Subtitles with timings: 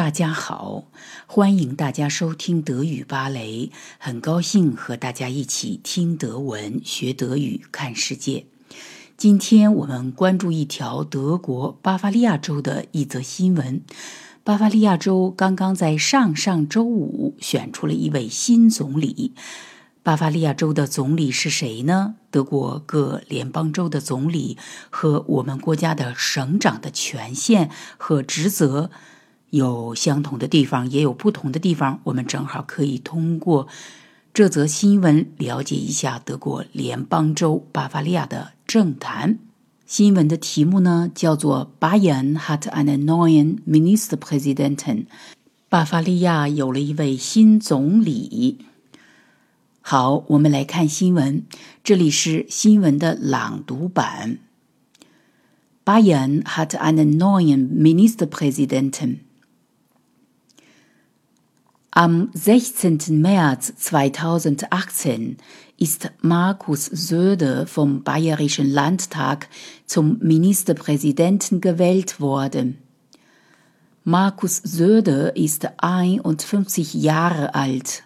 [0.00, 0.84] 大家好，
[1.26, 3.70] 欢迎大家收听德语芭蕾。
[3.98, 8.46] 很高兴和大家一起听德文、学德语、看世界。
[9.18, 13.82] 今天我们关注一条德国巴伐利亚州的一则新闻。
[14.42, 19.34] 巴伐利亚州刚刚在上上周五选出了一位新总理。
[20.02, 22.14] 巴伐利亚州的总理是谁呢？
[22.30, 24.56] 德国各联邦州的总理
[24.88, 28.90] 和我们国家的省长的权限和职责
[29.50, 32.00] 有相同的地方，也有不同的地方。
[32.04, 33.68] 我们正好可以通过
[34.32, 39.38] 这则新闻了解一下德国联邦州巴伐利亚的政坛。
[39.86, 45.06] 新闻的题目呢叫做 “Bayern hat einen neuen Ministerpräsidenten”。
[45.68, 48.58] 巴伐利亚有了一位新总理。
[49.80, 51.44] 好，我们来看新闻。
[51.82, 54.38] 这里是新闻的朗读版。
[55.84, 59.16] Bayern hat einen neuen Ministerpräsidenten.
[61.92, 63.20] Am 16.
[63.20, 65.38] März 2018
[65.76, 69.48] ist Markus Söder vom Bayerischen Landtag
[69.86, 72.78] zum Ministerpräsidenten gewählt worden.
[74.04, 78.04] Markus Söder ist 51 Jahre alt.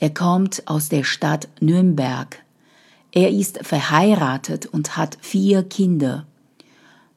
[0.00, 2.42] Er kommt aus der Stadt Nürnberg.
[3.12, 6.26] Er ist verheiratet und hat vier Kinder.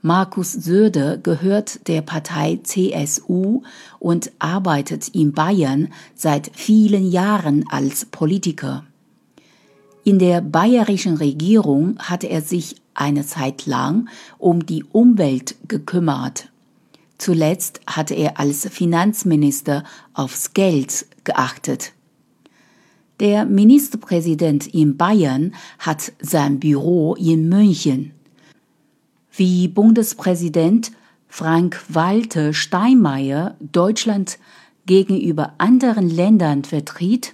[0.05, 3.61] Markus Söder gehört der Partei CSU
[3.99, 8.85] und arbeitet in Bayern seit vielen Jahren als Politiker.
[10.03, 16.49] In der bayerischen Regierung hat er sich eine Zeit lang um die Umwelt gekümmert.
[17.17, 21.93] Zuletzt hat er als Finanzminister aufs Geld geachtet.
[23.21, 28.11] Der Ministerpräsident in Bayern hat sein Büro in München.
[29.35, 30.91] Wie Bundespräsident
[31.27, 34.37] Frank-Walter Steinmeier Deutschland
[34.85, 37.33] gegenüber anderen Ländern vertritt,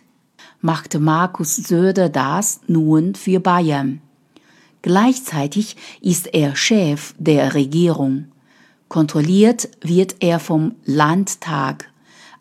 [0.61, 3.99] machte Markus Söder das nun für Bayern.
[4.81, 8.31] Gleichzeitig ist er Chef der Regierung.
[8.87, 11.91] Kontrolliert wird er vom Landtag,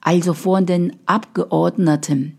[0.00, 2.37] also von den Abgeordneten.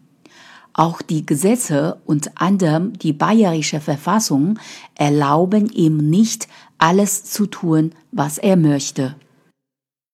[0.74, 4.60] Auch die Gesetze, und anderem die bayerische Verfassung,
[4.96, 6.48] erlauben ihm nicht,
[6.78, 9.16] alles zu tun, was er möchte.